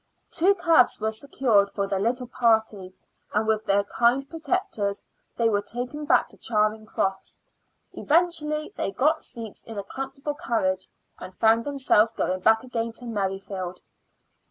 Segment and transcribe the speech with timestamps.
[0.31, 2.91] Two cabs were secured for the little party,
[3.35, 5.03] and with their kind protectors
[5.37, 7.37] they were taken back to Charing Cross.
[7.93, 10.87] Eventually they got seats in a comfortable carriage,
[11.19, 13.81] and found themselves going back again to Merrifield.